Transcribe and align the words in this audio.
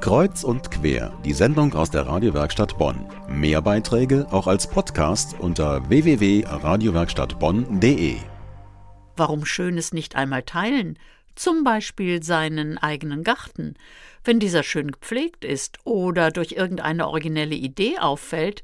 Kreuz 0.00 0.44
und 0.44 0.70
quer, 0.70 1.12
die 1.24 1.32
Sendung 1.32 1.74
aus 1.74 1.90
der 1.90 2.06
Radiowerkstatt 2.06 2.76
Bonn. 2.76 3.06
Mehr 3.28 3.62
Beiträge 3.62 4.26
auch 4.30 4.46
als 4.46 4.68
Podcast 4.68 5.34
unter 5.38 5.88
www.radiowerkstattbonn.de. 5.88 8.16
Warum 9.16 9.46
Schönes 9.46 9.92
nicht 9.92 10.16
einmal 10.16 10.42
teilen? 10.42 10.98
Zum 11.34 11.64
Beispiel 11.64 12.22
seinen 12.22 12.76
eigenen 12.78 13.24
Garten. 13.24 13.74
Wenn 14.24 14.40
dieser 14.40 14.62
schön 14.62 14.92
gepflegt 14.92 15.44
ist 15.44 15.78
oder 15.84 16.30
durch 16.30 16.52
irgendeine 16.52 17.08
originelle 17.08 17.54
Idee 17.54 17.98
auffällt, 17.98 18.62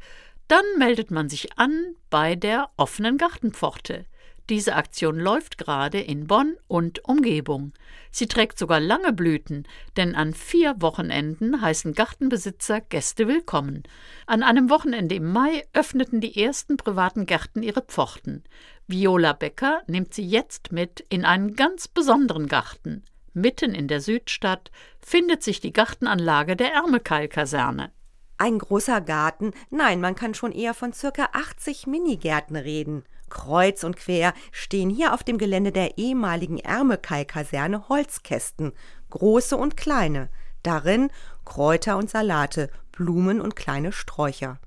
dann 0.48 0.64
meldet 0.78 1.10
man 1.10 1.28
sich 1.28 1.58
an 1.58 1.94
bei 2.10 2.36
der 2.36 2.68
offenen 2.76 3.16
Gartenpforte. 3.16 4.04
Diese 4.50 4.74
Aktion 4.74 5.20
läuft 5.20 5.58
gerade 5.58 6.00
in 6.00 6.26
Bonn 6.26 6.56
und 6.66 7.04
Umgebung. 7.04 7.72
Sie 8.10 8.26
trägt 8.26 8.58
sogar 8.58 8.80
lange 8.80 9.12
Blüten, 9.12 9.62
denn 9.96 10.16
an 10.16 10.34
vier 10.34 10.74
Wochenenden 10.82 11.60
heißen 11.60 11.94
Gartenbesitzer 11.94 12.80
Gäste 12.80 13.28
willkommen. 13.28 13.84
An 14.26 14.42
einem 14.42 14.68
Wochenende 14.68 15.14
im 15.14 15.30
Mai 15.30 15.68
öffneten 15.72 16.20
die 16.20 16.42
ersten 16.42 16.76
privaten 16.76 17.26
Gärten 17.26 17.62
ihre 17.62 17.82
Pforten. 17.82 18.42
Viola 18.88 19.34
Becker 19.34 19.82
nimmt 19.86 20.14
sie 20.14 20.26
jetzt 20.26 20.72
mit 20.72 20.98
in 21.10 21.24
einen 21.24 21.54
ganz 21.54 21.86
besonderen 21.86 22.48
Garten. 22.48 23.04
Mitten 23.32 23.72
in 23.72 23.86
der 23.86 24.00
Südstadt 24.00 24.72
findet 25.00 25.44
sich 25.44 25.60
die 25.60 25.72
Gartenanlage 25.72 26.56
der 26.56 26.72
Ärmelkeil-Kaserne. 26.72 27.92
Ein 28.36 28.58
großer 28.58 29.00
Garten? 29.02 29.52
Nein, 29.68 30.00
man 30.00 30.16
kann 30.16 30.34
schon 30.34 30.50
eher 30.50 30.74
von 30.74 30.92
circa 30.92 31.28
80 31.34 31.86
Minigärten 31.86 32.56
reden. 32.56 33.04
Kreuz 33.30 33.84
und 33.84 33.96
quer 33.96 34.34
stehen 34.52 34.90
hier 34.90 35.14
auf 35.14 35.24
dem 35.24 35.38
Gelände 35.38 35.72
der 35.72 35.96
ehemaligen 35.96 36.58
Ärmelkai-Kaserne 36.58 37.88
Holzkästen, 37.88 38.72
große 39.08 39.56
und 39.56 39.76
kleine, 39.76 40.28
darin 40.62 41.10
Kräuter 41.44 41.96
und 41.96 42.10
Salate, 42.10 42.70
Blumen 42.92 43.40
und 43.40 43.56
kleine 43.56 43.92
Sträucher. 43.92 44.58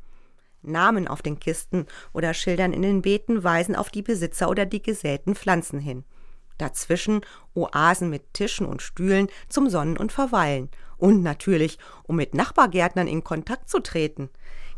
Namen 0.64 1.08
auf 1.08 1.22
den 1.22 1.40
Kisten 1.40 1.86
oder 2.14 2.34
Schildern 2.34 2.74
in 2.74 2.82
den 2.82 3.02
Beeten 3.02 3.44
weisen 3.44 3.76
auf 3.76 3.90
die 3.90 4.02
Besitzer 4.02 4.50
oder 4.50 4.66
die 4.66 4.82
gesäten 4.82 5.36
Pflanzen 5.36 5.80
hin. 5.80 6.04
Dazwischen 6.58 7.22
Oasen 7.56 8.10
mit 8.10 8.34
Tischen 8.34 8.66
und 8.66 8.82
Stühlen 8.82 9.28
zum 9.50 9.70
Sonnen 9.70 9.98
und 9.98 10.12
Verweilen. 10.12 10.70
Und 10.98 11.22
natürlich, 11.22 11.80
um 12.04 12.16
mit 12.16 12.34
Nachbargärtnern 12.34 13.08
in 13.08 13.24
Kontakt 13.24 13.70
zu 13.70 13.80
treten. 13.80 14.30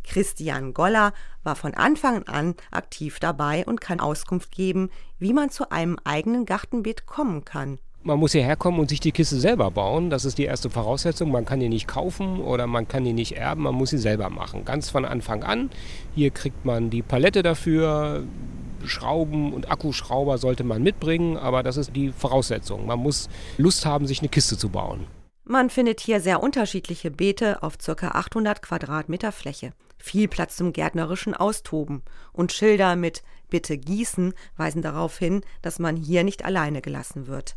Christian 0.05 0.73
Goller 0.73 1.13
war 1.43 1.55
von 1.55 1.73
Anfang 1.73 2.23
an 2.23 2.55
aktiv 2.71 3.19
dabei 3.19 3.65
und 3.65 3.81
kann 3.81 3.99
Auskunft 3.99 4.51
geben, 4.51 4.89
wie 5.19 5.33
man 5.33 5.49
zu 5.49 5.71
einem 5.71 5.97
eigenen 6.03 6.45
Gartenbeet 6.45 7.05
kommen 7.05 7.45
kann. 7.45 7.79
Man 8.03 8.19
muss 8.19 8.33
hierher 8.33 8.55
kommen 8.55 8.79
und 8.79 8.89
sich 8.89 8.99
die 8.99 9.11
Kiste 9.11 9.37
selber 9.37 9.71
bauen. 9.71 10.11
Das 10.11 10.25
ist 10.25 10.37
die 10.37 10.43
erste 10.43 10.69
Voraussetzung. 10.69 11.31
Man 11.31 11.43
kann 11.43 11.59
die 11.59 11.69
nicht 11.69 11.87
kaufen 11.87 12.39
oder 12.39 12.67
man 12.67 12.87
kann 12.87 13.03
die 13.03 13.13
nicht 13.13 13.35
erben, 13.35 13.63
man 13.63 13.73
muss 13.73 13.89
sie 13.89 13.97
selber 13.97 14.29
machen. 14.29 14.63
Ganz 14.63 14.91
von 14.91 15.05
Anfang 15.05 15.43
an. 15.43 15.71
Hier 16.13 16.29
kriegt 16.29 16.65
man 16.65 16.91
die 16.91 17.01
Palette 17.01 17.41
dafür. 17.41 18.23
Schrauben 18.83 19.53
und 19.53 19.71
Akkuschrauber 19.71 20.37
sollte 20.37 20.63
man 20.63 20.83
mitbringen, 20.83 21.37
aber 21.37 21.63
das 21.63 21.77
ist 21.77 21.95
die 21.95 22.11
Voraussetzung. 22.11 22.85
Man 22.85 22.99
muss 22.99 23.27
Lust 23.57 23.87
haben, 23.87 24.05
sich 24.05 24.19
eine 24.19 24.29
Kiste 24.29 24.55
zu 24.55 24.69
bauen. 24.69 25.07
Man 25.43 25.71
findet 25.71 25.99
hier 25.99 26.21
sehr 26.21 26.43
unterschiedliche 26.43 27.09
Beete 27.09 27.63
auf 27.63 27.79
ca. 27.79 28.09
800 28.09 28.61
Quadratmeter 28.61 29.31
Fläche. 29.31 29.73
Viel 30.05 30.27
Platz 30.27 30.55
zum 30.55 30.71
gärtnerischen 30.71 31.33
Austoben. 31.33 32.03
Und 32.31 32.53
Schilder 32.53 32.95
mit 32.95 33.23
Bitte 33.49 33.75
gießen 33.75 34.35
weisen 34.55 34.83
darauf 34.83 35.17
hin, 35.17 35.41
dass 35.63 35.79
man 35.79 35.95
hier 35.95 36.23
nicht 36.23 36.45
alleine 36.45 36.83
gelassen 36.83 37.25
wird. 37.25 37.55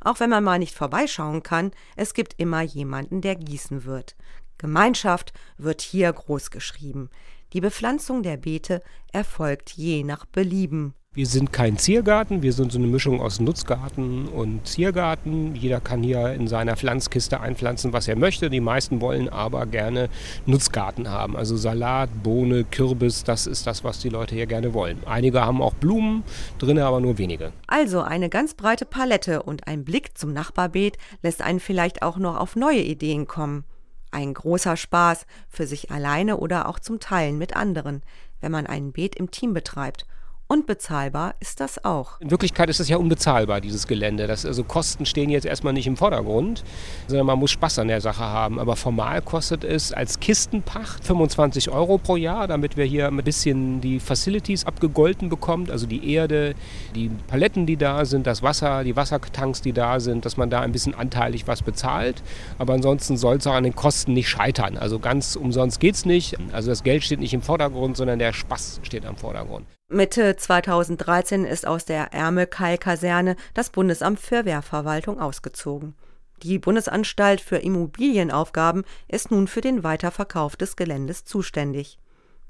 Auch 0.00 0.20
wenn 0.20 0.30
man 0.30 0.44
mal 0.44 0.60
nicht 0.60 0.76
vorbeischauen 0.76 1.42
kann, 1.42 1.72
es 1.96 2.14
gibt 2.14 2.34
immer 2.38 2.62
jemanden, 2.62 3.20
der 3.20 3.34
gießen 3.34 3.84
wird. 3.84 4.14
Gemeinschaft 4.58 5.32
wird 5.56 5.82
hier 5.82 6.12
groß 6.12 6.52
geschrieben. 6.52 7.10
Die 7.52 7.60
Bepflanzung 7.60 8.22
der 8.22 8.36
Beete 8.36 8.80
erfolgt 9.10 9.72
je 9.72 10.04
nach 10.04 10.24
Belieben. 10.24 10.94
Wir 11.18 11.26
sind 11.26 11.52
kein 11.52 11.76
Ziergarten, 11.76 12.42
wir 12.42 12.52
sind 12.52 12.70
so 12.70 12.78
eine 12.78 12.86
Mischung 12.86 13.20
aus 13.20 13.40
Nutzgarten 13.40 14.28
und 14.28 14.68
Ziergarten. 14.68 15.56
Jeder 15.56 15.80
kann 15.80 16.00
hier 16.00 16.32
in 16.32 16.46
seiner 16.46 16.76
Pflanzkiste 16.76 17.40
einpflanzen, 17.40 17.92
was 17.92 18.06
er 18.06 18.14
möchte. 18.14 18.48
Die 18.50 18.60
meisten 18.60 19.00
wollen 19.00 19.28
aber 19.28 19.66
gerne 19.66 20.10
Nutzgarten 20.46 21.10
haben. 21.10 21.36
Also 21.36 21.56
Salat, 21.56 22.08
Bohne, 22.22 22.62
Kürbis, 22.62 23.24
das 23.24 23.48
ist 23.48 23.66
das, 23.66 23.82
was 23.82 23.98
die 23.98 24.10
Leute 24.10 24.36
hier 24.36 24.46
gerne 24.46 24.74
wollen. 24.74 25.02
Einige 25.06 25.44
haben 25.44 25.60
auch 25.60 25.74
Blumen 25.74 26.22
drin, 26.60 26.78
aber 26.78 27.00
nur 27.00 27.18
wenige. 27.18 27.52
Also 27.66 28.00
eine 28.00 28.28
ganz 28.28 28.54
breite 28.54 28.84
Palette 28.84 29.42
und 29.42 29.66
ein 29.66 29.84
Blick 29.84 30.16
zum 30.16 30.32
Nachbarbeet 30.32 30.98
lässt 31.22 31.42
einen 31.42 31.58
vielleicht 31.58 32.02
auch 32.02 32.18
noch 32.18 32.36
auf 32.36 32.54
neue 32.54 32.82
Ideen 32.82 33.26
kommen. 33.26 33.64
Ein 34.12 34.34
großer 34.34 34.76
Spaß 34.76 35.26
für 35.48 35.66
sich 35.66 35.90
alleine 35.90 36.36
oder 36.36 36.68
auch 36.68 36.78
zum 36.78 37.00
Teilen 37.00 37.38
mit 37.38 37.56
anderen, 37.56 38.02
wenn 38.40 38.52
man 38.52 38.68
ein 38.68 38.92
Beet 38.92 39.16
im 39.16 39.32
Team 39.32 39.52
betreibt 39.52 40.06
Unbezahlbar 40.50 41.34
ist 41.40 41.60
das 41.60 41.84
auch. 41.84 42.18
In 42.22 42.30
Wirklichkeit 42.30 42.70
ist 42.70 42.80
es 42.80 42.88
ja 42.88 42.96
unbezahlbar, 42.96 43.60
dieses 43.60 43.86
Gelände. 43.86 44.26
Das, 44.26 44.46
also 44.46 44.64
Kosten 44.64 45.04
stehen 45.04 45.28
jetzt 45.28 45.44
erstmal 45.44 45.74
nicht 45.74 45.86
im 45.86 45.98
Vordergrund, 45.98 46.64
sondern 47.06 47.26
man 47.26 47.38
muss 47.38 47.50
Spaß 47.50 47.80
an 47.80 47.88
der 47.88 48.00
Sache 48.00 48.24
haben. 48.24 48.58
Aber 48.58 48.74
formal 48.74 49.20
kostet 49.20 49.62
es 49.62 49.92
als 49.92 50.20
Kistenpacht 50.20 51.04
25 51.04 51.68
Euro 51.68 51.98
pro 51.98 52.16
Jahr, 52.16 52.46
damit 52.48 52.78
wir 52.78 52.86
hier 52.86 53.08
ein 53.08 53.16
bisschen 53.18 53.82
die 53.82 54.00
Facilities 54.00 54.64
abgegolten 54.64 55.28
bekommen, 55.28 55.70
also 55.70 55.86
die 55.86 56.14
Erde, 56.14 56.54
die 56.94 57.10
Paletten, 57.26 57.66
die 57.66 57.76
da 57.76 58.06
sind, 58.06 58.26
das 58.26 58.42
Wasser, 58.42 58.84
die 58.84 58.96
Wassertanks, 58.96 59.60
die 59.60 59.74
da 59.74 60.00
sind, 60.00 60.24
dass 60.24 60.38
man 60.38 60.48
da 60.48 60.60
ein 60.60 60.72
bisschen 60.72 60.94
anteilig 60.94 61.46
was 61.46 61.60
bezahlt. 61.60 62.22
Aber 62.56 62.72
ansonsten 62.72 63.18
soll 63.18 63.36
es 63.36 63.46
auch 63.46 63.52
an 63.52 63.64
den 63.64 63.76
Kosten 63.76 64.14
nicht 64.14 64.30
scheitern. 64.30 64.78
Also 64.78 64.98
ganz 64.98 65.36
umsonst 65.36 65.78
geht 65.78 65.96
es 65.96 66.06
nicht. 66.06 66.38
Also 66.52 66.70
das 66.70 66.82
Geld 66.82 67.04
steht 67.04 67.20
nicht 67.20 67.34
im 67.34 67.42
Vordergrund, 67.42 67.98
sondern 67.98 68.18
der 68.18 68.32
Spaß 68.32 68.80
steht 68.82 69.04
am 69.04 69.18
Vordergrund. 69.18 69.66
Mitte 69.90 70.36
2013 70.36 71.46
ist 71.46 71.66
aus 71.66 71.86
der 71.86 72.12
Ärmelkeil-Kaserne 72.12 73.36
das 73.54 73.70
Bundesamt 73.70 74.20
für 74.20 74.44
Wehrverwaltung 74.44 75.18
ausgezogen. 75.18 75.94
Die 76.42 76.58
Bundesanstalt 76.58 77.40
für 77.40 77.56
Immobilienaufgaben 77.56 78.84
ist 79.08 79.30
nun 79.30 79.48
für 79.48 79.62
den 79.62 79.84
Weiterverkauf 79.84 80.56
des 80.56 80.76
Geländes 80.76 81.24
zuständig. 81.24 81.98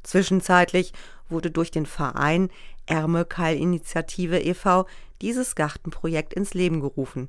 Zwischenzeitlich 0.03 0.93
wurde 1.29 1.53
durch 1.53 1.71
den 1.71 1.87
Verein 1.87 2.51
Ärmelkeil-Initiative 2.87 4.41
e.V. 4.41 4.87
dieses 5.23 5.55
Gartenprojekt 5.55 6.35
ins 6.35 6.55
Leben 6.55 6.81
gerufen. 6.81 7.29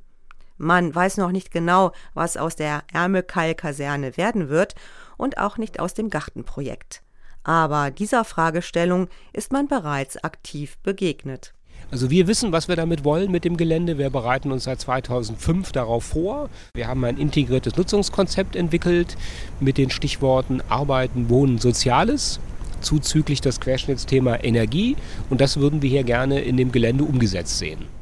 Man 0.58 0.94
weiß 0.94 1.18
noch 1.18 1.32
nicht 1.32 1.52
genau, 1.52 1.92
was 2.16 2.36
aus 2.36 2.56
der 2.56 2.82
Ärmelkeil-Kaserne 2.92 4.18
werden 4.18 4.50
wird 4.50 4.74
und 5.18 5.38
auch 5.38 5.60
nicht 5.60 5.80
aus 5.80 5.94
dem 5.94 6.10
Gartenprojekt 6.10 7.04
aber 7.50 7.90
dieser 7.90 8.26
Fragestellung 8.26 9.08
ist 9.34 9.52
man 9.52 9.68
bereits 9.68 10.24
aktiv 10.24 10.78
begegnet. 10.84 11.56
Also 11.90 12.12
wir 12.12 12.28
wissen, 12.28 12.52
was 12.52 12.68
wir 12.68 12.76
damit 12.76 13.04
wollen 13.04 13.32
mit 13.32 13.44
dem 13.44 13.58
Gelände. 13.58 13.98
Wir 13.98 14.12
bereiten 14.12 14.52
uns 14.52 14.66
seit 14.66 14.80
2005 14.80 15.72
darauf 15.72 16.04
vor. 16.04 16.52
Wir 16.76 16.88
haben 16.88 17.04
ein 17.06 17.18
integriertes 17.18 17.76
Nutzungskonzept 17.76 18.56
entwickelt 18.56 19.18
mit 19.60 19.80
den 19.80 19.90
Stichworten 19.90 20.62
Arbeiten, 20.70 21.30
Wohnen, 21.30 21.58
Soziales 21.58 22.40
zuzüglich 22.82 23.42
das 23.42 23.60
Querschnittsthema 23.60 24.38
Energie 24.44 24.96
und 25.32 25.42
das 25.42 25.58
würden 25.58 25.82
wir 25.82 25.90
hier 25.90 26.04
gerne 26.04 26.42
in 26.42 26.56
dem 26.56 26.72
Gelände 26.72 27.04
umgesetzt 27.04 27.58
sehen. 27.58 27.99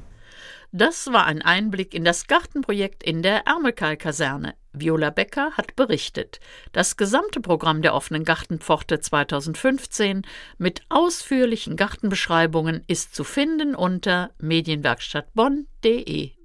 Das 0.72 1.08
war 1.14 1.26
ein 1.26 1.42
Einblick 1.42 1.94
in 1.94 2.04
das 2.04 2.28
Gartenprojekt 2.28 3.04
in 3.04 3.22
der 3.24 3.48
Ärmelkeil-Kaserne. 3.48 4.54
Viola 4.74 5.10
Becker 5.10 5.52
hat 5.54 5.76
berichtet. 5.76 6.40
Das 6.72 6.98
gesamte 6.98 7.40
Programm 7.42 7.82
der 7.82 7.94
offenen 7.94 8.24
Gartenpforte 8.24 9.00
2015 9.00 10.24
mit 10.58 10.82
ausführlichen 10.90 11.78
Gartenbeschreibungen 11.78 12.84
ist 12.88 13.16
zu 13.16 13.24
finden 13.24 13.76
unter 13.76 14.32
medienwerkstattbonn.de. 14.40 16.37